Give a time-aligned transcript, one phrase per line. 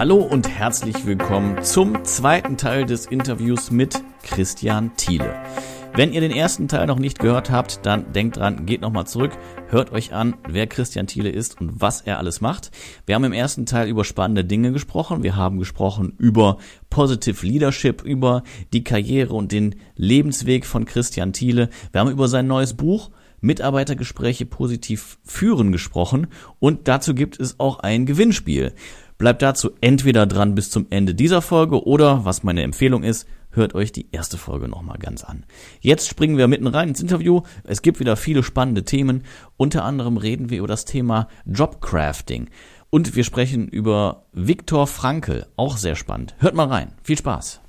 [0.00, 5.34] Hallo und herzlich willkommen zum zweiten Teil des Interviews mit Christian Thiele.
[5.94, 9.32] Wenn ihr den ersten Teil noch nicht gehört habt, dann denkt dran, geht nochmal zurück,
[9.68, 12.70] hört euch an, wer Christian Thiele ist und was er alles macht.
[13.04, 15.22] Wir haben im ersten Teil über spannende Dinge gesprochen.
[15.22, 16.56] Wir haben gesprochen über
[16.88, 18.42] Positive Leadership, über
[18.72, 21.68] die Karriere und den Lebensweg von Christian Thiele.
[21.92, 23.10] Wir haben über sein neues Buch
[23.42, 26.28] Mitarbeitergespräche positiv führen gesprochen
[26.58, 28.74] und dazu gibt es auch ein Gewinnspiel.
[29.20, 33.74] Bleibt dazu entweder dran bis zum Ende dieser Folge oder, was meine Empfehlung ist, hört
[33.74, 35.44] euch die erste Folge nochmal ganz an.
[35.80, 37.42] Jetzt springen wir mitten rein ins Interview.
[37.64, 39.24] Es gibt wieder viele spannende Themen.
[39.58, 42.48] Unter anderem reden wir über das Thema Jobcrafting.
[42.88, 46.34] Und wir sprechen über Viktor Frankl, auch sehr spannend.
[46.38, 46.94] Hört mal rein.
[47.02, 47.60] Viel Spaß.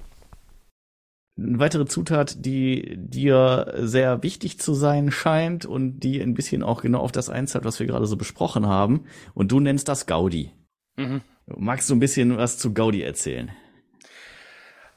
[1.37, 6.81] Eine weitere Zutat, die dir sehr wichtig zu sein scheint und die ein bisschen auch
[6.81, 9.03] genau auf das einzahlt, was wir gerade so besprochen haben.
[9.33, 10.53] Und du nennst das Gaudi.
[10.95, 11.19] Mhm.
[11.45, 13.51] Magst du ein bisschen was zu Gaudi erzählen?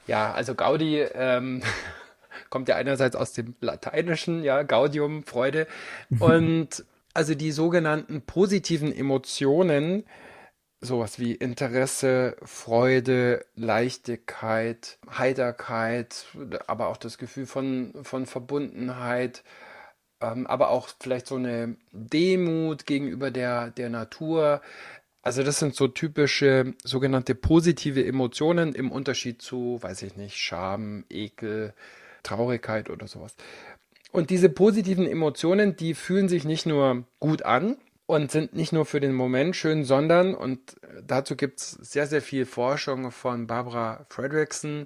[0.07, 1.61] Ja, also Gaudi ähm,
[2.49, 5.67] kommt ja einerseits aus dem Lateinischen, ja, Gaudium, Freude.
[6.19, 10.03] Und also die sogenannten positiven Emotionen,
[10.81, 16.25] sowas wie Interesse, Freude, Leichtigkeit, Heiterkeit,
[16.67, 19.43] aber auch das Gefühl von, von Verbundenheit,
[20.21, 24.61] ähm, aber auch vielleicht so eine Demut gegenüber der, der Natur,
[25.25, 31.03] also das sind so typische sogenannte positive Emotionen im Unterschied zu, weiß ich nicht, Scham,
[31.09, 31.73] Ekel,
[32.21, 33.35] Traurigkeit oder sowas.
[34.11, 38.85] Und diese positiven Emotionen, die fühlen sich nicht nur gut an und sind nicht nur
[38.85, 44.05] für den Moment schön, sondern, und dazu gibt es sehr, sehr viel Forschung von Barbara
[44.09, 44.85] Fredrickson,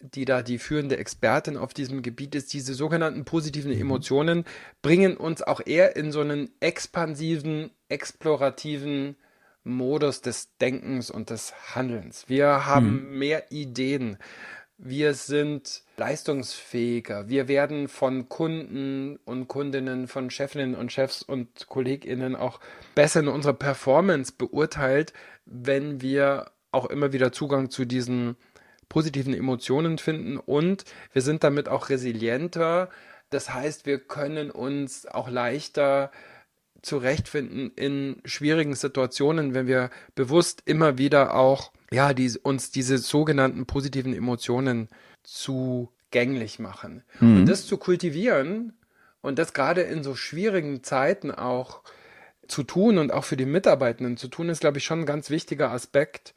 [0.00, 3.72] die da die führende Expertin auf diesem Gebiet ist, diese sogenannten positiven.
[3.72, 4.44] Emotionen
[4.82, 9.16] bringen uns auch eher in so einen expansiven, explorativen
[9.62, 12.28] Modus des Denkens und des Handelns.
[12.28, 13.18] Wir haben mhm.
[13.18, 14.16] mehr Ideen.
[14.78, 17.28] Wir sind leistungsfähiger.
[17.28, 22.60] Wir werden von Kunden und Kundinnen, von Chefinnen und Chefs und KollegInnen auch
[22.94, 25.12] besser in unserer Performance beurteilt,
[25.44, 28.36] wenn wir auch immer wieder Zugang zu diesen
[28.90, 30.84] positiven Emotionen finden und
[31.14, 32.90] wir sind damit auch resilienter.
[33.30, 36.10] Das heißt, wir können uns auch leichter
[36.82, 43.66] zurechtfinden in schwierigen Situationen, wenn wir bewusst immer wieder auch ja, die, uns diese sogenannten
[43.66, 44.88] positiven Emotionen
[45.22, 47.02] zugänglich machen.
[47.20, 47.38] Mhm.
[47.38, 48.72] Und das zu kultivieren
[49.20, 51.82] und das gerade in so schwierigen Zeiten auch
[52.48, 55.30] zu tun und auch für die Mitarbeitenden zu tun, ist, glaube ich, schon ein ganz
[55.30, 56.34] wichtiger Aspekt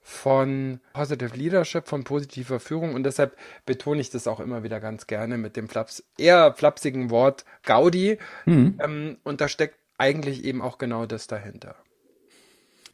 [0.00, 5.06] von Positive Leadership, von positiver Führung und deshalb betone ich das auch immer wieder ganz
[5.06, 8.18] gerne mit dem Flaps, eher flapsigen Wort Gaudi.
[8.46, 8.78] Mhm.
[8.82, 11.76] Ähm, und da steckt eigentlich eben auch genau das dahinter.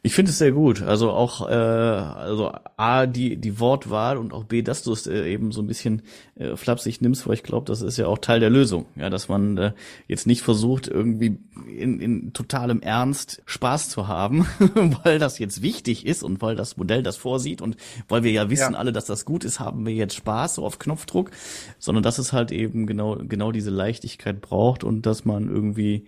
[0.03, 0.81] Ich finde es sehr gut.
[0.83, 5.27] Also auch äh, also A, die, die Wortwahl und auch B, dass du es äh,
[5.31, 6.03] eben so ein bisschen
[6.35, 8.85] äh, flapsig nimmst, weil ich glaube, das ist ja auch Teil der Lösung.
[8.95, 9.73] Ja, dass man äh,
[10.07, 14.45] jetzt nicht versucht, irgendwie in, in totalem Ernst Spaß zu haben,
[15.03, 17.75] weil das jetzt wichtig ist und weil das Modell das vorsieht und
[18.07, 18.79] weil wir ja wissen ja.
[18.79, 21.31] alle, dass das gut ist, haben wir jetzt Spaß, so auf Knopfdruck,
[21.79, 26.05] sondern dass es halt eben genau, genau diese Leichtigkeit braucht und dass man irgendwie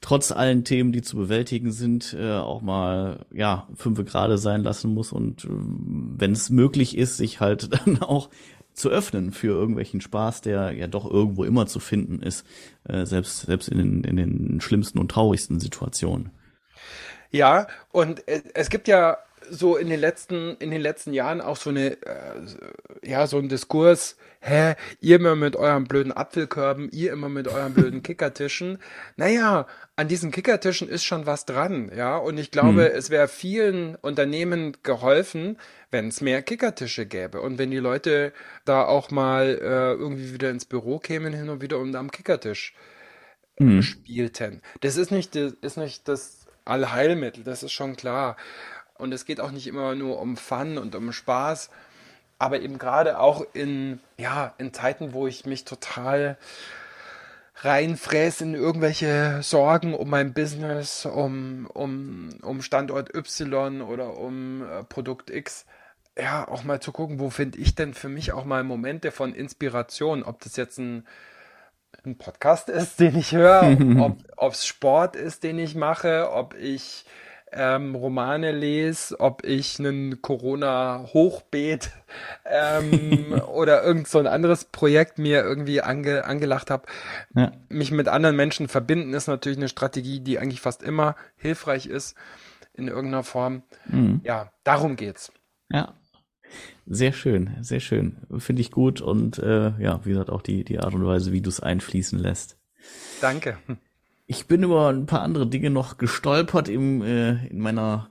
[0.00, 4.94] trotz allen Themen, die zu bewältigen sind, äh, auch mal ja fünf gerade sein lassen
[4.94, 8.30] muss und äh, wenn es möglich ist, sich halt dann auch
[8.72, 12.46] zu öffnen für irgendwelchen Spaß, der ja doch irgendwo immer zu finden ist,
[12.84, 16.30] äh, selbst selbst in den, in den schlimmsten und traurigsten Situationen.
[17.30, 19.18] Ja, und es gibt ja
[19.50, 22.40] so in den letzten in den letzten Jahren auch so eine äh,
[23.02, 27.74] ja so ein Diskurs hä, ihr immer mit euren blöden Apfelkörben, ihr immer mit euren
[27.74, 28.78] blöden Kickertischen.
[29.16, 29.66] Naja,
[29.96, 32.16] an diesen Kickertischen ist schon was dran, ja.
[32.16, 32.96] Und ich glaube, hm.
[32.96, 35.58] es wäre vielen Unternehmen geholfen,
[35.90, 38.32] wenn es mehr Kickertische gäbe und wenn die Leute
[38.64, 42.74] da auch mal äh, irgendwie wieder ins Büro kämen hin und wieder und am Kickertisch
[43.56, 43.82] äh, hm.
[43.82, 44.62] spielten.
[44.80, 48.36] Das ist nicht, das ist nicht das Allheilmittel, das ist schon klar.
[49.00, 51.70] Und es geht auch nicht immer nur um Fun und um Spaß,
[52.38, 56.38] aber eben gerade auch in, ja, in Zeiten, wo ich mich total
[57.62, 64.84] reinfräse in irgendwelche Sorgen um mein Business, um, um, um Standort Y oder um äh,
[64.84, 65.66] Produkt X.
[66.18, 69.34] Ja, auch mal zu gucken, wo finde ich denn für mich auch mal Momente von
[69.34, 71.06] Inspiration, ob das jetzt ein,
[72.04, 73.76] ein Podcast ist, den ich höre,
[74.36, 77.04] ob es Sport ist, den ich mache, ob ich
[77.52, 81.90] ähm, Romane lese, ob ich einen Corona-Hochbeet
[82.44, 86.86] ähm, oder irgend so ein anderes Projekt mir irgendwie ange, angelacht habe.
[87.34, 87.52] Ja.
[87.68, 92.16] Mich mit anderen Menschen verbinden ist natürlich eine Strategie, die eigentlich fast immer hilfreich ist
[92.74, 93.62] in irgendeiner Form.
[93.86, 94.20] Mhm.
[94.24, 95.32] Ja, darum geht's.
[95.70, 95.94] Ja.
[96.86, 98.16] Sehr schön, sehr schön.
[98.38, 101.40] Finde ich gut und äh, ja, wie gesagt, auch die, die Art und Weise, wie
[101.40, 102.58] du es einfließen lässt.
[103.20, 103.58] Danke.
[104.30, 108.10] Ich bin über ein paar andere Dinge noch gestolpert im, äh, in meiner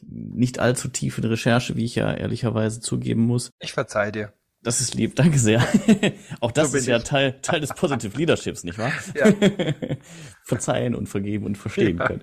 [0.00, 3.50] nicht allzu tiefen Recherche, wie ich ja ehrlicherweise zugeben muss.
[3.60, 4.32] Ich verzeih dir.
[4.62, 5.62] Das ist lieb, danke sehr.
[6.40, 8.92] Auch das so ist ja Teil, Teil des Positive Leaderships, nicht wahr?
[9.14, 9.30] Ja.
[10.42, 12.06] Verzeihen und vergeben und verstehen ja.
[12.06, 12.22] können.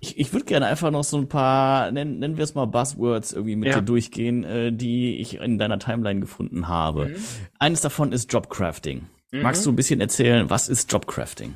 [0.00, 3.34] Ich, ich würde gerne einfach noch so ein paar, nennen, nennen wir es mal Buzzwords
[3.34, 3.80] irgendwie mit ja.
[3.80, 7.08] dir durchgehen, äh, die ich in deiner Timeline gefunden habe.
[7.08, 7.16] Mhm.
[7.58, 9.02] Eines davon ist Jobcrafting.
[9.30, 9.42] Mhm.
[9.42, 11.54] Magst du ein bisschen erzählen, was ist Jobcrafting?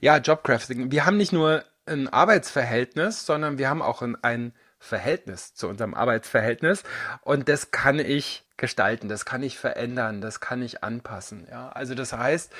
[0.00, 0.92] Ja, Jobcrafting.
[0.92, 6.84] Wir haben nicht nur ein Arbeitsverhältnis, sondern wir haben auch ein, Verhältnis zu unserem Arbeitsverhältnis
[7.22, 11.48] und das kann ich gestalten, das kann ich verändern, das kann ich anpassen.
[11.50, 12.52] Ja, also das heißt,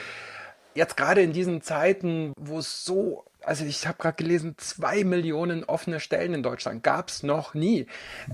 [0.75, 5.63] jetzt gerade in diesen Zeiten, wo es so, also ich habe gerade gelesen, zwei Millionen
[5.63, 7.87] offene Stellen in Deutschland gab es noch nie.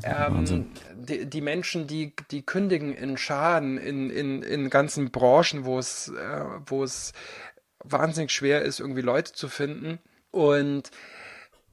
[0.02, 5.78] Ähm, die, die, Menschen, die, die kündigen in Schaden, in, in, in ganzen Branchen, wo
[5.78, 7.12] es, äh, wo es
[7.84, 9.98] wahnsinnig schwer ist, irgendwie Leute zu finden.
[10.30, 10.90] Und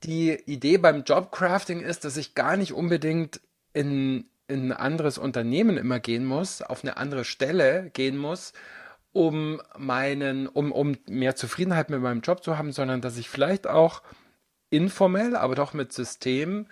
[0.03, 3.41] die Idee beim Jobcrafting ist, dass ich gar nicht unbedingt
[3.73, 8.53] in, in ein anderes Unternehmen immer gehen muss, auf eine andere Stelle gehen muss,
[9.13, 13.67] um meinen, um, um mehr Zufriedenheit mit meinem Job zu haben, sondern dass ich vielleicht
[13.67, 14.01] auch
[14.69, 16.67] informell, aber doch mit System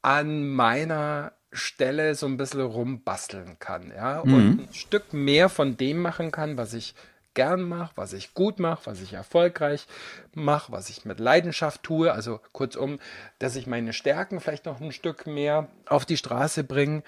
[0.00, 4.34] an meiner Stelle so ein bisschen rumbasteln kann, ja, mhm.
[4.34, 6.94] und ein Stück mehr von dem machen kann, was ich
[7.34, 9.86] gern mache, was ich gut mache, was ich erfolgreich
[10.34, 12.12] mache, was ich mit Leidenschaft tue.
[12.12, 12.98] Also kurzum,
[13.38, 17.02] dass ich meine Stärken vielleicht noch ein Stück mehr auf die Straße bringe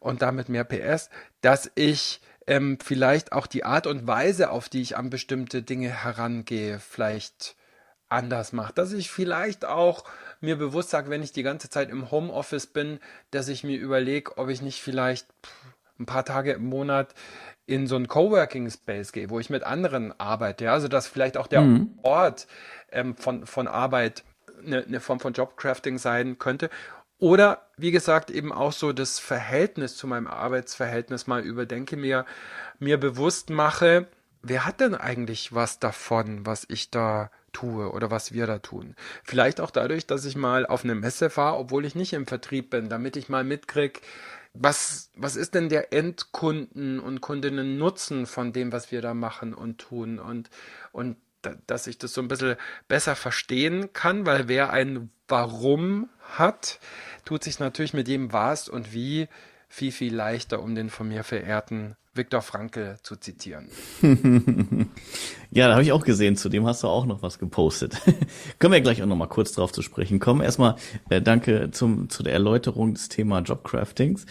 [0.00, 4.82] und damit mehr PS, dass ich ähm, vielleicht auch die Art und Weise, auf die
[4.82, 7.56] ich an bestimmte Dinge herangehe, vielleicht
[8.08, 8.72] anders mache.
[8.72, 10.04] Dass ich vielleicht auch
[10.40, 13.00] mir bewusst sage, wenn ich die ganze Zeit im Homeoffice bin,
[13.30, 15.26] dass ich mir überlege, ob ich nicht vielleicht
[15.98, 17.14] ein paar Tage im Monat
[17.66, 21.36] in so einen Coworking Space gehe, wo ich mit anderen arbeite, ja, also dass vielleicht
[21.36, 21.98] auch der mhm.
[22.02, 22.46] Ort
[22.92, 24.24] ähm, von, von Arbeit
[24.64, 26.70] eine, eine Form von Jobcrafting sein könnte.
[27.18, 32.26] Oder wie gesagt, eben auch so das Verhältnis zu meinem Arbeitsverhältnis mal überdenke, mir,
[32.78, 34.06] mir bewusst mache,
[34.42, 38.94] wer hat denn eigentlich was davon, was ich da tue oder was wir da tun.
[39.24, 42.68] Vielleicht auch dadurch, dass ich mal auf eine Messe fahre, obwohl ich nicht im Vertrieb
[42.68, 44.00] bin, damit ich mal mitkriege,
[44.58, 49.78] was, was ist denn der Endkunden- und Kundinnen-Nutzen von dem, was wir da machen und
[49.78, 50.18] tun?
[50.18, 50.50] Und,
[50.92, 51.16] und
[51.66, 52.56] dass ich das so ein bisschen
[52.88, 56.78] besser verstehen kann, weil wer ein Warum hat,
[57.24, 59.28] tut sich natürlich mit dem Was und Wie
[59.68, 63.68] viel, viel leichter, um den von mir verehrten Viktor Frankl zu zitieren.
[65.50, 68.00] ja, da habe ich auch gesehen, zu dem hast du auch noch was gepostet.
[68.58, 70.40] Können wir gleich auch noch mal kurz drauf zu sprechen kommen.
[70.40, 70.76] Erstmal
[71.10, 74.26] äh, danke zum, zu der Erläuterung des Thema Jobcraftings.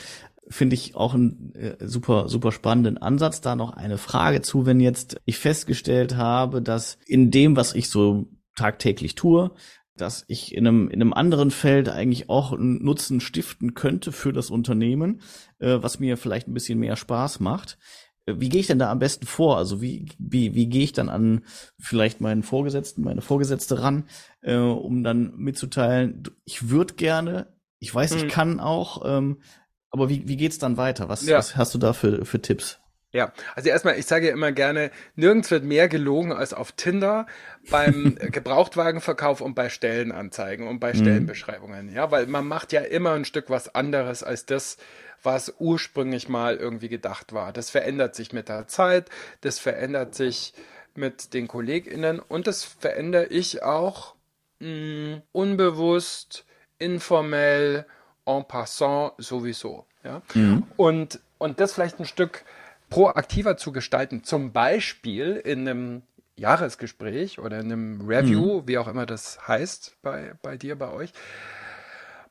[0.47, 3.41] Finde ich auch einen äh, super, super spannenden Ansatz.
[3.41, 7.89] Da noch eine Frage zu, wenn jetzt ich festgestellt habe, dass in dem, was ich
[7.89, 9.51] so tagtäglich tue,
[9.97, 14.33] dass ich in einem, in einem anderen Feld eigentlich auch einen Nutzen stiften könnte für
[14.33, 15.21] das Unternehmen,
[15.59, 17.77] äh, was mir vielleicht ein bisschen mehr Spaß macht.
[18.25, 19.57] Äh, wie gehe ich denn da am besten vor?
[19.57, 21.43] Also wie, wie, wie gehe ich dann an
[21.79, 24.05] vielleicht meinen Vorgesetzten, meine Vorgesetzte ran,
[24.41, 27.47] äh, um dann mitzuteilen, ich würde gerne,
[27.79, 28.17] ich weiß, hm.
[28.17, 29.41] ich kann auch, ähm,
[29.89, 31.07] aber wie, wie geht's dann weiter?
[31.07, 31.37] Was, ja.
[31.37, 32.79] was hast du da für, für Tipps?
[33.15, 37.27] Ja, also erstmal, ich sage ja immer gerne, nirgends wird mehr gelogen als auf Tinder,
[37.69, 40.97] beim Gebrauchtwagenverkauf und bei Stellenanzeigen und bei mhm.
[40.97, 41.93] Stellenbeschreibungen.
[41.93, 44.75] Ja, weil man macht ja immer ein Stück was anderes als das,
[45.23, 47.53] was ursprünglich mal irgendwie gedacht war.
[47.53, 50.53] Das verändert sich mit der Zeit, das verändert sich
[50.93, 54.15] mit den KollegInnen und das verändere ich auch
[54.59, 56.43] mh, hm, unbewusst,
[56.79, 57.85] informell,
[58.25, 59.85] en passant sowieso.
[60.03, 60.21] Ja?
[60.33, 60.63] Mhm.
[60.75, 62.43] Und, und das vielleicht ein Stück
[62.89, 66.01] proaktiver zu gestalten, zum Beispiel in einem
[66.37, 68.67] Jahresgespräch oder in einem Review, mhm.
[68.67, 71.11] wie auch immer das heißt bei, bei dir, bei euch,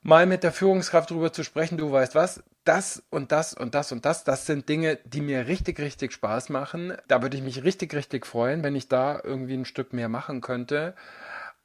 [0.03, 3.93] mal mit der Führungskraft darüber zu sprechen, du weißt was, das und das und das
[3.93, 6.95] und das, das sind Dinge, die mir richtig, richtig Spaß machen.
[7.09, 10.41] Da würde ich mich richtig, richtig freuen, wenn ich da irgendwie ein Stück mehr machen
[10.41, 10.95] könnte.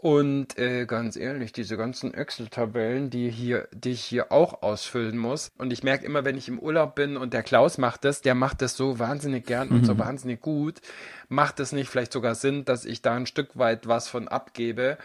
[0.02, 5.52] Und äh, ganz ehrlich, diese ganzen Excel-Tabellen, die hier, die ich hier auch ausfüllen muss.
[5.58, 8.34] Und ich merke immer, wenn ich im Urlaub bin und der Klaus macht das, der
[8.34, 9.76] macht das so wahnsinnig gern mhm.
[9.76, 10.00] und so mhm.
[10.00, 10.80] wahnsinnig gut,
[11.28, 14.98] macht es nicht vielleicht sogar Sinn, dass ich da ein Stück weit was von abgebe.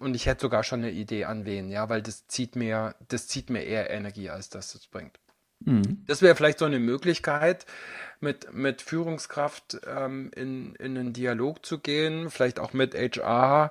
[0.00, 3.28] Und ich hätte sogar schon eine Idee an wen, ja, weil das zieht mir, das
[3.28, 5.20] zieht mir eher Energie, als dass es bringt.
[5.60, 6.04] Mhm.
[6.06, 7.66] Das wäre vielleicht so eine Möglichkeit,
[8.20, 13.70] mit, mit Führungskraft ähm, in, in einen Dialog zu gehen, vielleicht auch mit HR,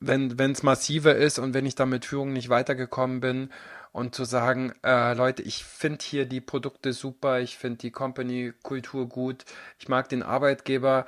[0.00, 3.50] wenn es massiver ist und wenn ich da mit Führung nicht weitergekommen bin
[3.92, 9.08] und zu sagen, äh, Leute, ich finde hier die Produkte super, ich finde die Company-Kultur
[9.08, 9.44] gut,
[9.78, 11.04] ich mag den Arbeitgeber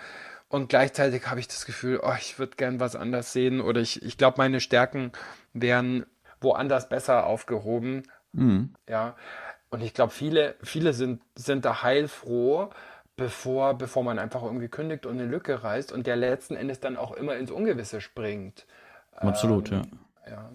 [0.48, 4.02] und gleichzeitig habe ich das Gefühl, oh, ich würde gern was anders sehen oder ich,
[4.02, 5.12] ich glaube, meine Stärken
[5.54, 6.04] wären
[6.40, 8.02] woanders besser aufgehoben.
[8.32, 8.74] Mhm.
[8.88, 9.16] Ja,
[9.74, 12.70] und ich glaube, viele, viele sind, sind da heilfroh,
[13.16, 16.96] bevor, bevor man einfach irgendwie kündigt und eine Lücke reißt und der letzten Endes dann
[16.96, 18.66] auch immer ins Ungewisse springt.
[19.16, 19.82] Absolut, ähm,
[20.26, 20.30] ja.
[20.30, 20.50] Ja.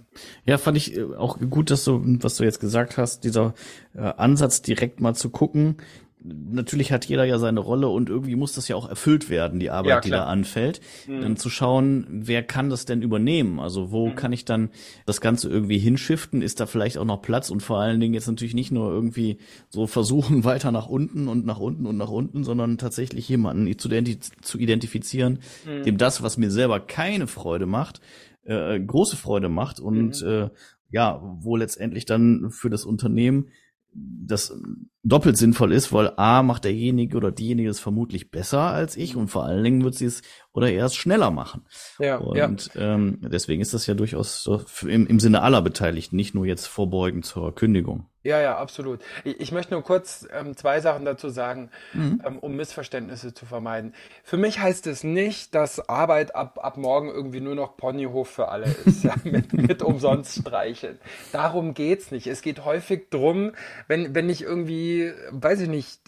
[0.46, 3.54] ja, fand ich äh, auch gut, dass du, was du jetzt gesagt hast, dieser
[3.94, 5.78] äh, Ansatz direkt mal zu gucken,
[6.22, 9.70] natürlich hat jeder ja seine Rolle und irgendwie muss das ja auch erfüllt werden, die
[9.70, 10.82] Arbeit, ja, die da anfällt.
[11.08, 11.22] Mhm.
[11.22, 13.60] Dann zu schauen, wer kann das denn übernehmen?
[13.60, 14.16] Also wo mhm.
[14.16, 14.70] kann ich dann
[15.06, 16.42] das Ganze irgendwie hinschiften?
[16.42, 17.50] Ist da vielleicht auch noch Platz?
[17.50, 19.38] Und vor allen Dingen jetzt natürlich nicht nur irgendwie
[19.70, 23.90] so versuchen, weiter nach unten und nach unten und nach unten, sondern tatsächlich jemanden zu,
[24.42, 25.84] zu identifizieren, mhm.
[25.84, 28.02] dem das, was mir selber keine Freude macht,
[28.44, 30.28] äh, große Freude macht und mhm.
[30.28, 30.50] äh,
[30.92, 33.50] ja, wo letztendlich dann für das Unternehmen
[33.94, 34.54] das
[35.04, 39.30] doppelt sinnvoll ist, weil A macht derjenige oder diejenige es vermutlich besser als ich und
[39.30, 41.66] vor allen Dingen wird sie es oder erst schneller machen.
[42.00, 42.96] Ja, und ja.
[42.96, 46.68] Ähm, deswegen ist das ja durchaus so im, im Sinne aller Beteiligten, nicht nur jetzt
[46.68, 48.10] vorbeugen zur Kündigung.
[48.22, 49.00] Ja, ja, absolut.
[49.24, 52.22] Ich, ich möchte nur kurz ähm, zwei Sachen dazu sagen, mhm.
[52.26, 53.94] ähm, um Missverständnisse zu vermeiden.
[54.26, 58.50] Für mich heißt es nicht, dass Arbeit ab, ab morgen irgendwie nur noch Ponyhof für
[58.50, 61.00] alle ist, ja, mit, mit umsonst streicheln.
[61.32, 62.28] Darum geht's nicht.
[62.28, 63.54] Es geht häufig drum,
[63.88, 64.89] wenn, wenn ich irgendwie,
[65.32, 66.02] weiß ich nicht,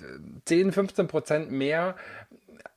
[0.45, 1.95] 10, 15 Prozent mehr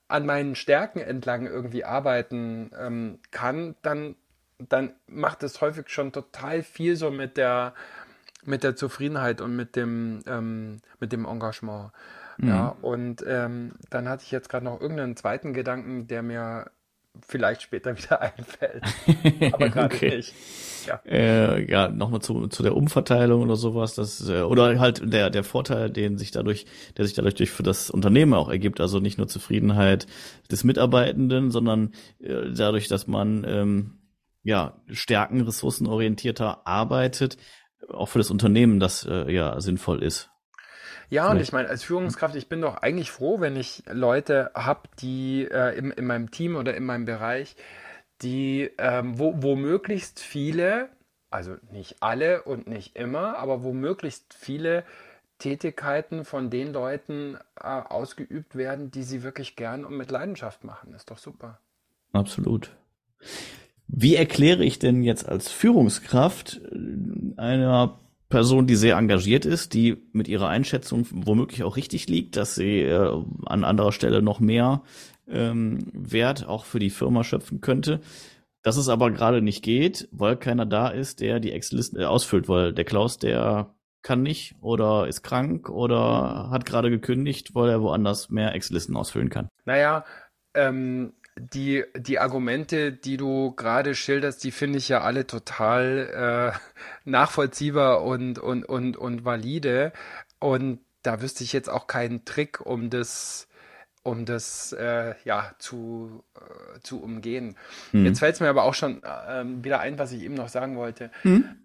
[0.08, 4.16] an meinen Stärken entlang irgendwie arbeiten ähm, kann, dann,
[4.58, 7.74] dann macht es häufig schon total viel so mit der
[8.46, 11.92] mit der Zufriedenheit und mit dem, ähm, mit dem Engagement.
[12.36, 12.48] Mhm.
[12.48, 16.70] Ja, und ähm, dann hatte ich jetzt gerade noch irgendeinen zweiten Gedanken, der mir
[17.26, 18.82] vielleicht später wieder einfällt.
[19.52, 20.16] Aber gerade okay.
[20.16, 20.34] nicht.
[20.86, 25.30] Ja, äh, ja nochmal zu, zu der Umverteilung oder sowas, das, äh, oder halt der,
[25.30, 26.66] der Vorteil, den sich dadurch,
[26.96, 30.06] der sich dadurch durch für das Unternehmen auch ergibt, also nicht nur Zufriedenheit
[30.50, 33.98] des Mitarbeitenden, sondern äh, dadurch, dass man ähm,
[34.42, 37.38] ja stärken ressourcenorientierter arbeitet,
[37.88, 40.30] auch für das Unternehmen das äh, ja sinnvoll ist.
[41.14, 41.36] Ja, Vielleicht.
[41.36, 45.46] und ich meine, als Führungskraft, ich bin doch eigentlich froh, wenn ich Leute habe, die
[45.48, 47.54] äh, in, in meinem Team oder in meinem Bereich,
[48.22, 50.88] die, ähm, wo, wo möglichst viele,
[51.30, 54.82] also nicht alle und nicht immer, aber wo möglichst viele
[55.38, 60.94] Tätigkeiten von den Leuten äh, ausgeübt werden, die sie wirklich gern und mit Leidenschaft machen.
[60.94, 61.60] Ist doch super.
[62.12, 62.72] Absolut.
[63.86, 68.00] Wie erkläre ich denn jetzt als Führungskraft äh, einer
[68.34, 72.80] Person, die sehr engagiert ist, die mit ihrer Einschätzung womöglich auch richtig liegt, dass sie
[72.80, 74.82] äh, an anderer Stelle noch mehr
[75.28, 78.00] ähm, Wert auch für die Firma schöpfen könnte,
[78.64, 82.48] dass es aber gerade nicht geht, weil keiner da ist, der die Excel-Listen äh, ausfüllt,
[82.48, 83.72] weil der Klaus, der
[84.02, 89.30] kann nicht oder ist krank oder hat gerade gekündigt, weil er woanders mehr Excel-Listen ausfüllen
[89.30, 89.46] kann.
[89.64, 90.04] Naja,
[90.54, 96.58] ähm, die, die Argumente, die du gerade schilderst, die finde ich ja alle total äh,
[97.04, 99.92] nachvollziehbar und, und, und, und valide.
[100.38, 103.48] Und da wüsste ich jetzt auch keinen Trick, um das,
[104.02, 107.56] um das äh, ja, zu, äh, zu umgehen.
[107.92, 108.06] Mhm.
[108.06, 110.76] Jetzt fällt es mir aber auch schon äh, wieder ein, was ich eben noch sagen
[110.76, 111.10] wollte.
[111.24, 111.56] Mhm.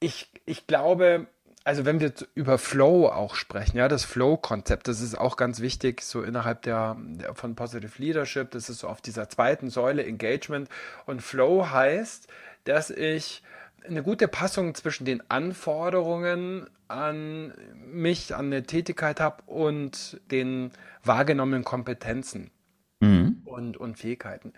[0.00, 1.28] Ich, ich glaube,
[1.70, 6.02] also wenn wir über Flow auch sprechen, ja, das Flow-Konzept, das ist auch ganz wichtig,
[6.02, 10.68] so innerhalb der, der, von Positive Leadership, das ist so auf dieser zweiten Säule Engagement.
[11.06, 12.26] Und Flow heißt,
[12.64, 13.44] dass ich
[13.86, 20.72] eine gute Passung zwischen den Anforderungen an mich, an eine Tätigkeit habe und den
[21.04, 22.50] wahrgenommenen Kompetenzen
[22.98, 23.42] mhm.
[23.44, 24.54] und, und Fähigkeiten.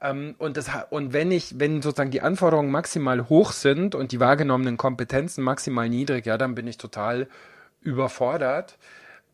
[0.00, 4.20] Ähm, und, das, und wenn ich, wenn sozusagen die Anforderungen maximal hoch sind und die
[4.20, 7.28] wahrgenommenen Kompetenzen maximal niedrig, ja, dann bin ich total
[7.82, 8.78] überfordert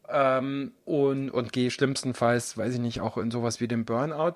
[0.08, 4.34] ähm, und, und gehe schlimmstenfalls, weiß ich nicht, auch in sowas wie den Burnout.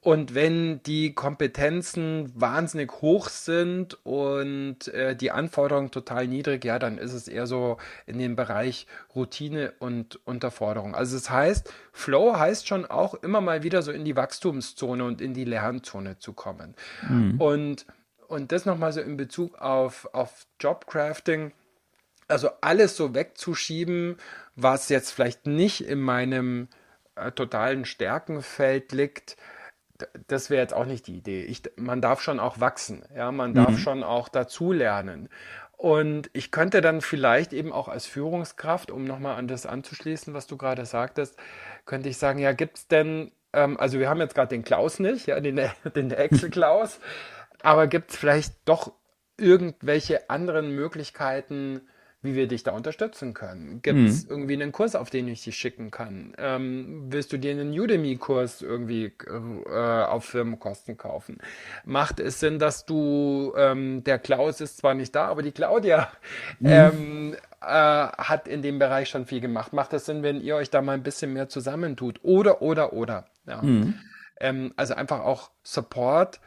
[0.00, 6.98] Und wenn die Kompetenzen wahnsinnig hoch sind und äh, die Anforderungen total niedrig, ja, dann
[6.98, 8.86] ist es eher so in dem Bereich
[9.16, 10.94] Routine und Unterforderung.
[10.94, 15.20] Also das heißt, Flow heißt schon auch immer mal wieder so in die Wachstumszone und
[15.20, 16.76] in die Lernzone zu kommen.
[17.08, 17.40] Mhm.
[17.40, 17.86] Und,
[18.28, 21.52] und das nochmal so in Bezug auf, auf Jobcrafting.
[22.28, 24.16] Also alles so wegzuschieben,
[24.54, 26.68] was jetzt vielleicht nicht in meinem
[27.16, 29.36] äh, totalen Stärkenfeld liegt,
[30.26, 31.42] das wäre jetzt auch nicht die Idee.
[31.42, 33.78] Ich, man darf schon auch wachsen, ja, man darf mhm.
[33.78, 35.28] schon auch dazulernen.
[35.76, 40.48] Und ich könnte dann vielleicht eben auch als Führungskraft, um nochmal an das anzuschließen, was
[40.48, 41.36] du gerade sagtest,
[41.86, 44.98] könnte ich sagen, ja, gibt es denn, ähm, also wir haben jetzt gerade den Klaus
[44.98, 45.60] nicht, ja, den,
[45.94, 46.98] den Excel-Klaus,
[47.62, 48.92] aber gibt es vielleicht doch
[49.36, 51.82] irgendwelche anderen Möglichkeiten,
[52.20, 53.80] wie wir dich da unterstützen können.
[53.80, 54.30] Gibt es mhm.
[54.30, 56.34] irgendwie einen Kurs, auf den ich dich schicken kann?
[56.36, 61.38] Ähm, willst du dir einen Udemy-Kurs irgendwie äh, auf Firmenkosten kaufen?
[61.84, 66.10] Macht es Sinn, dass du, ähm, der Klaus ist zwar nicht da, aber die Claudia
[66.58, 66.68] mhm.
[66.68, 69.72] ähm, äh, hat in dem Bereich schon viel gemacht.
[69.72, 72.18] Macht es Sinn, wenn ihr euch da mal ein bisschen mehr zusammentut?
[72.24, 73.26] Oder, oder, oder.
[73.46, 73.62] Ja.
[73.62, 73.94] Mhm.
[74.40, 76.40] Ähm, also einfach auch Support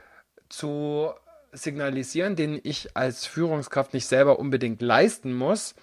[0.49, 1.11] zu
[1.51, 5.75] signalisieren, den ich als Führungskraft nicht selber unbedingt leisten muss,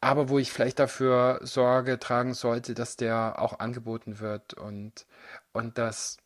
[0.00, 5.06] aber wo ich vielleicht dafür Sorge tragen sollte, dass der auch angeboten wird und,
[5.52, 6.18] und dass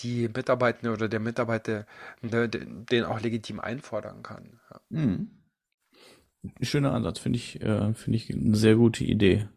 [0.00, 1.86] die Mitarbeitende oder der Mitarbeiter
[2.22, 4.60] den auch legitim einfordern kann.
[4.90, 5.30] Mhm.
[6.62, 9.48] Schöner Ansatz, finde ich, äh, finde ich eine sehr gute Idee.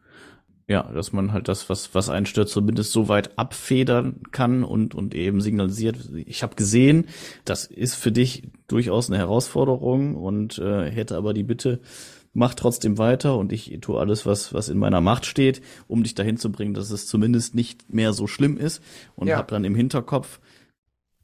[0.71, 4.95] Ja, dass man halt das, was, was einen stört, zumindest so weit abfedern kann und,
[4.95, 7.07] und eben signalisiert, ich habe gesehen,
[7.43, 11.81] das ist für dich durchaus eine Herausforderung und äh, hätte aber die Bitte,
[12.31, 16.15] mach trotzdem weiter und ich tue alles, was, was in meiner Macht steht, um dich
[16.15, 18.81] dahin zu bringen, dass es zumindest nicht mehr so schlimm ist
[19.15, 19.35] und ja.
[19.35, 20.39] habe dann im Hinterkopf,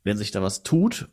[0.04, 1.08] wenn sich da was tut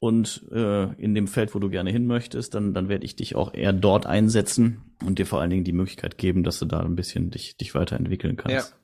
[0.00, 3.36] und äh, in dem Feld, wo du gerne hin möchtest, dann, dann werde ich dich
[3.36, 6.80] auch eher dort einsetzen und dir vor allen Dingen die Möglichkeit geben, dass du da
[6.80, 8.70] ein bisschen dich, dich weiterentwickeln kannst.
[8.70, 8.76] Ja.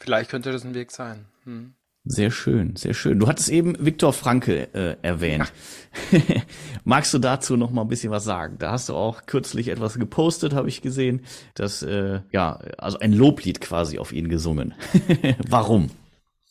[0.00, 1.26] Vielleicht könnte das ein Weg sein.
[1.44, 1.74] Hm.
[2.04, 3.18] Sehr schön, sehr schön.
[3.18, 5.52] Du hattest eben Viktor Franke äh, erwähnt.
[6.10, 6.20] Ja.
[6.84, 8.56] Magst du dazu noch mal ein bisschen was sagen?
[8.58, 11.26] Da hast du auch kürzlich etwas gepostet, habe ich gesehen.
[11.54, 14.74] Das äh, ja, also ein Loblied quasi auf ihn gesungen.
[15.48, 15.90] Warum?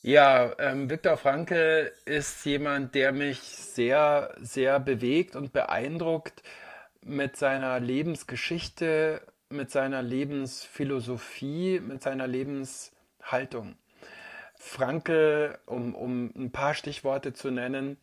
[0.04, 6.44] Ja, ähm, Viktor Frankl ist jemand, der mich sehr, sehr bewegt und beeindruckt
[7.08, 13.78] mit seiner Lebensgeschichte, mit seiner Lebensphilosophie, mit seiner Lebenshaltung.
[14.56, 17.98] Frankl, um, um ein paar Stichworte zu nennen,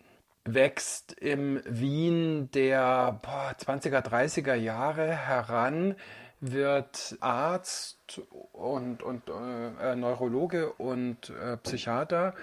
[0.44, 5.96] wächst im Wien der boah, 20er, 30er Jahre heran
[6.40, 8.20] wird Arzt
[8.52, 12.34] und, und äh, Neurologe und äh, Psychiater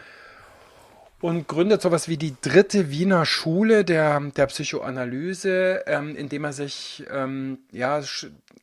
[1.21, 7.05] und gründet sowas wie die dritte Wiener Schule der, der Psychoanalyse, ähm, indem er sich
[7.11, 8.01] ähm, ja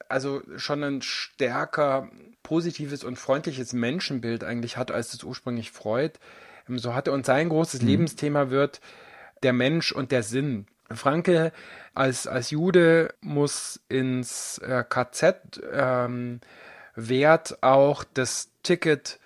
[0.08, 2.10] also schon ein stärker
[2.42, 6.14] positives und freundliches Menschenbild eigentlich hat, als es ursprünglich Freud
[6.68, 7.12] ähm, so hatte.
[7.12, 7.88] Und sein großes mhm.
[7.88, 8.80] Lebensthema wird
[9.42, 10.66] der Mensch und der Sinn.
[10.90, 11.52] Franke
[11.94, 16.40] als, als Jude muss ins äh, KZ, ähm,
[16.94, 19.20] wehrt auch das Ticket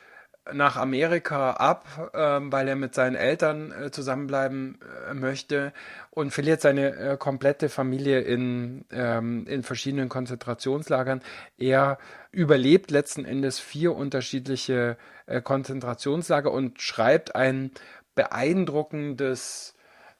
[0.53, 4.79] nach Amerika ab, ähm, weil er mit seinen Eltern äh, zusammenbleiben
[5.09, 5.73] äh, möchte
[6.11, 11.23] und verliert seine äh, komplette Familie in, ähm, in verschiedenen Konzentrationslagern.
[11.59, 11.99] Er
[12.33, 17.71] überlebt letzten Endes vier unterschiedliche äh, Konzentrationslager und schreibt ein
[18.15, 19.75] beeindruckendes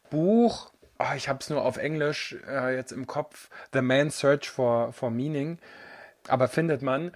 [0.09, 4.49] Buch, oh, ich habe es nur auf Englisch äh, jetzt im Kopf, The Man's Search
[4.49, 5.59] for, for Meaning,
[6.29, 7.13] aber findet man.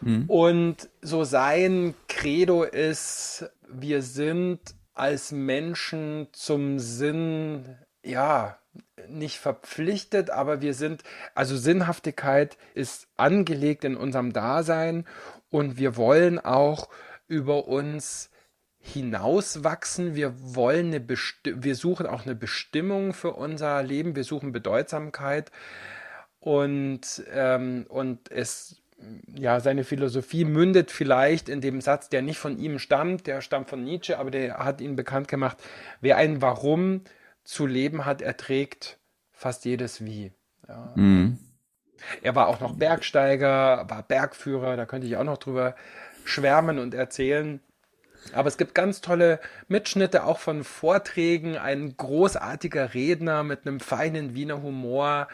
[0.00, 0.24] Mhm.
[0.28, 4.60] Und so sein Credo ist, wir sind
[4.94, 8.58] als Menschen zum Sinn, ja,
[9.08, 11.02] nicht verpflichtet, aber wir sind,
[11.34, 15.06] also Sinnhaftigkeit ist angelegt in unserem Dasein
[15.48, 16.88] und wir wollen auch
[17.26, 18.30] über uns
[18.78, 20.14] hinauswachsen.
[20.14, 24.16] Wir wollen eine Besti wir suchen auch eine Bestimmung für unser Leben.
[24.16, 25.50] Wir suchen Bedeutsamkeit
[26.40, 28.80] und ähm, und es
[29.34, 33.70] ja, seine Philosophie mündet vielleicht in dem Satz, der nicht von ihm stammt, der stammt
[33.70, 35.56] von Nietzsche, aber der hat ihn bekannt gemacht.
[36.00, 37.02] Wer ein Warum
[37.44, 38.98] zu leben hat, erträgt
[39.32, 40.32] fast jedes Wie.
[40.68, 40.92] Ja.
[40.96, 41.38] Mhm.
[42.22, 45.74] Er war auch noch Bergsteiger, war Bergführer, da könnte ich auch noch drüber
[46.24, 47.60] schwärmen und erzählen.
[48.32, 51.56] Aber es gibt ganz tolle Mitschnitte auch von Vorträgen.
[51.56, 55.28] Ein großartiger Redner mit einem feinen Wiener Humor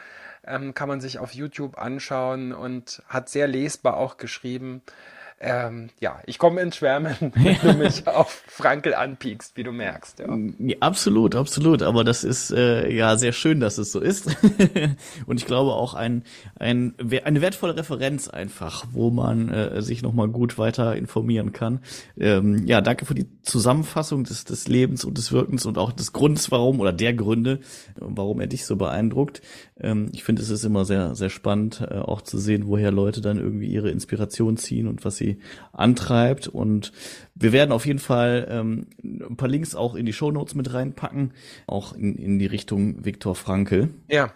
[0.47, 4.81] ähm, kann man sich auf YouTube anschauen und hat sehr lesbar auch geschrieben.
[5.39, 10.19] Ähm, ja, ich komme ins Schwärmen, wenn du mich auf Frankel anpiekst, wie du merkst.
[10.19, 10.35] Ja.
[10.57, 10.77] ja.
[10.79, 11.83] absolut, absolut.
[11.83, 14.35] Aber das ist äh, ja sehr schön, dass es so ist.
[15.27, 16.23] Und ich glaube auch ein,
[16.55, 21.81] ein, eine wertvolle Referenz einfach, wo man äh, sich nochmal gut weiter informieren kann.
[22.17, 26.13] Ähm, ja, danke für die Zusammenfassung des, des Lebens und des Wirkens und auch des
[26.13, 27.59] Grunds, warum oder der Gründe,
[27.95, 29.41] warum er dich so beeindruckt.
[29.79, 33.21] Ähm, ich finde, es ist immer sehr, sehr spannend, äh, auch zu sehen, woher Leute
[33.21, 35.26] dann irgendwie ihre Inspiration ziehen und was sie
[35.73, 36.47] antreibt.
[36.47, 36.93] Und
[37.35, 40.73] wir werden auf jeden Fall ähm, ein paar Links auch in die Show Notes mit
[40.73, 41.33] reinpacken,
[41.67, 43.89] auch in, in die Richtung Viktor Frankl.
[44.09, 44.31] Ja.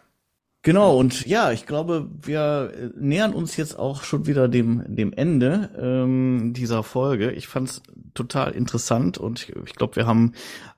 [0.63, 5.12] Genau, und ja, ich glaube, wir äh, nähern uns jetzt auch schon wieder dem, dem
[5.12, 7.32] Ende ähm, dieser Folge.
[7.32, 7.82] Ich fand es
[8.13, 10.34] total interessant und ich, ich glaube, wir haben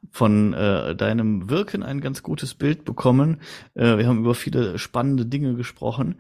[0.10, 3.42] von äh, deinem Wirken ein ganz gutes Bild bekommen.
[3.74, 6.16] Äh, wir haben über viele spannende Dinge gesprochen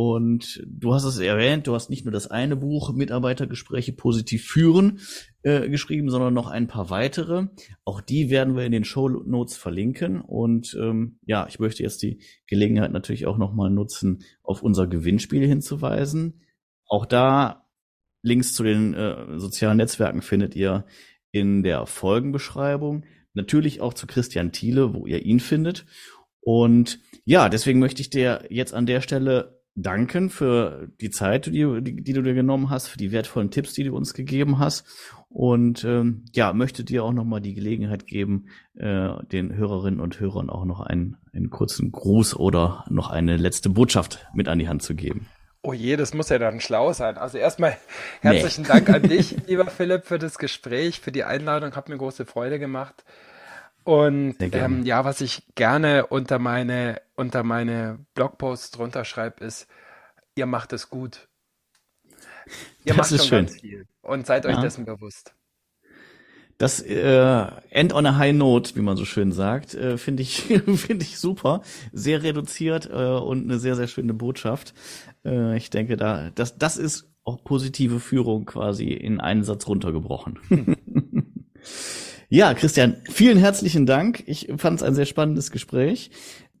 [0.00, 5.00] und du hast es erwähnt, du hast nicht nur das eine Buch Mitarbeitergespräche positiv führen
[5.42, 7.48] äh, geschrieben, sondern noch ein paar weitere.
[7.84, 10.20] Auch die werden wir in den Show Notes verlinken.
[10.20, 15.44] Und ähm, ja, ich möchte jetzt die Gelegenheit natürlich auch nochmal nutzen, auf unser Gewinnspiel
[15.44, 16.42] hinzuweisen.
[16.86, 17.66] Auch da
[18.22, 20.86] Links zu den äh, sozialen Netzwerken findet ihr
[21.32, 23.04] in der Folgenbeschreibung.
[23.34, 25.86] Natürlich auch zu Christian Thiele, wo ihr ihn findet.
[26.40, 31.82] Und ja, deswegen möchte ich dir jetzt an der Stelle danken für die Zeit, die,
[31.82, 34.86] die, die, du dir genommen hast, für die wertvollen Tipps, die du uns gegeben hast.
[35.28, 40.50] Und ähm, ja, möchte dir auch nochmal die Gelegenheit geben, äh, den Hörerinnen und Hörern
[40.50, 44.82] auch noch einen, einen kurzen Gruß oder noch eine letzte Botschaft mit an die Hand
[44.82, 45.28] zu geben.
[45.62, 47.18] Oh je, das muss ja dann schlau sein.
[47.18, 47.76] Also erstmal
[48.20, 48.68] herzlichen nee.
[48.68, 51.74] Dank an dich, lieber Philipp, für das Gespräch, für die Einladung.
[51.74, 53.04] Hat mir große Freude gemacht.
[53.88, 59.66] Und ähm, ja, was ich gerne unter meine, unter meine Blogposts drunter schreibe, ist,
[60.34, 61.26] ihr macht es gut.
[62.84, 63.46] Ihr das macht schon schön.
[63.46, 63.86] ganz viel.
[64.02, 64.60] Und seid euch ja.
[64.60, 65.34] dessen bewusst.
[66.58, 70.42] Das äh, End on a High Note, wie man so schön sagt, äh, finde ich
[70.76, 74.74] finde ich super, sehr reduziert äh, und eine sehr sehr schöne Botschaft.
[75.24, 80.40] Äh, ich denke, da das das ist auch positive Führung quasi in einen Satz runtergebrochen.
[82.30, 84.22] Ja, Christian, vielen herzlichen Dank.
[84.26, 86.10] Ich fand es ein sehr spannendes Gespräch.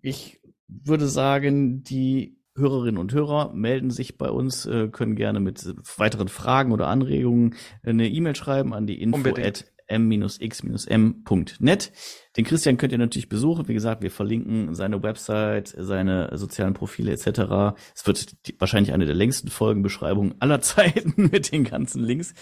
[0.00, 5.62] Ich würde sagen, die Hörerinnen und Hörer melden sich bei uns, äh, können gerne mit
[5.98, 11.92] weiteren Fragen oder Anregungen eine E-Mail schreiben an die info at m-x-m.net.
[12.36, 13.66] Den Christian könnt ihr natürlich besuchen.
[13.68, 17.76] Wie gesagt, wir verlinken seine Website, seine sozialen Profile etc.
[17.94, 22.34] Es wird die, wahrscheinlich eine der längsten Folgenbeschreibungen aller Zeiten mit den ganzen Links.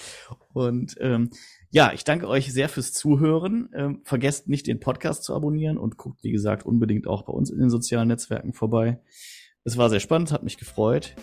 [0.52, 1.30] Und ähm,
[1.70, 3.68] ja, ich danke euch sehr fürs Zuhören.
[3.74, 7.50] Ähm, vergesst nicht, den Podcast zu abonnieren und guckt, wie gesagt, unbedingt auch bei uns
[7.50, 9.00] in den sozialen Netzwerken vorbei.
[9.64, 11.16] Es war sehr spannend, hat mich gefreut.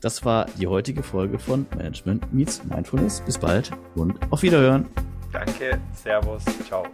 [0.00, 3.22] Das war die heutige Folge von Management Meets Mindfulness.
[3.22, 4.86] Bis bald und auf Wiederhören.
[5.32, 6.84] Danke, Servus, ciao.